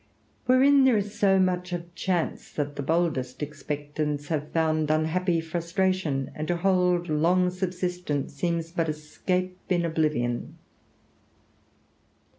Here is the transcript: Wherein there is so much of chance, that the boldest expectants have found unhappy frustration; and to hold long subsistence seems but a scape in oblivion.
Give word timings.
Wherein 0.47 0.83
there 0.83 0.97
is 0.97 1.13
so 1.19 1.37
much 1.39 1.71
of 1.73 1.93
chance, 1.93 2.51
that 2.53 2.75
the 2.75 2.81
boldest 2.81 3.43
expectants 3.43 4.29
have 4.29 4.49
found 4.51 4.89
unhappy 4.89 5.39
frustration; 5.41 6.31
and 6.33 6.47
to 6.47 6.57
hold 6.57 7.07
long 7.07 7.51
subsistence 7.51 8.33
seems 8.33 8.71
but 8.71 8.89
a 8.89 8.93
scape 8.93 9.59
in 9.69 9.85
oblivion. 9.85 10.55